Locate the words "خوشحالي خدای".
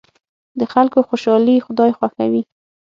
1.07-1.91